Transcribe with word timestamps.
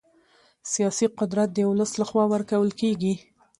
سیاسي 0.73 1.05
قدرت 1.19 1.49
د 1.53 1.59
ولس 1.69 1.91
له 1.99 2.05
خوا 2.09 2.25
ورکول 2.33 2.69
کېږي 2.81 3.13